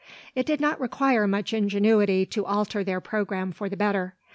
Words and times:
It 0.33 0.47
did 0.47 0.59
not 0.59 0.79
require 0.81 1.27
much 1.27 1.53
ingenuity 1.53 2.25
to 2.25 2.43
alter 2.43 2.83
their 2.83 2.99
programme 2.99 3.51
for 3.51 3.69
the 3.69 3.77
better. 3.77 4.15